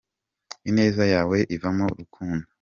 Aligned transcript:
Ineza 0.69 1.03
yawe 1.13 1.37
ivamo 1.55 1.83
urukundo 1.93 2.45